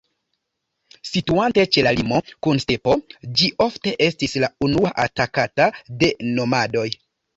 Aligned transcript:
Situante 1.09 1.65
ĉe 1.75 1.83
la 1.87 1.91
limo 1.99 2.21
kun 2.47 2.61
stepo, 2.63 2.95
ĝi 3.41 3.49
ofte 3.69 3.95
estis 4.07 4.35
la 4.45 4.51
unua 4.69 4.93
atakata 5.07 5.69
de 6.05 6.11
nomadoj. 6.41 6.89